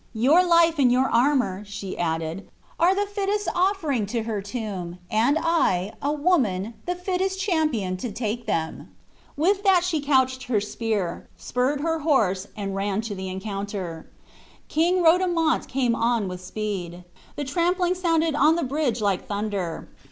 [0.15, 5.37] "Your life and your armor," she added, "are the fittest offering to her tomb, and
[5.39, 8.89] I, a woman, the fittest champion to take them."
[9.37, 14.09] With that she couched her spear, spurred her horse, and ran to the encounter.
[14.69, 17.03] King Rodomont came on with speed.
[17.35, 19.87] The trampling sounded on the bridge like thunder.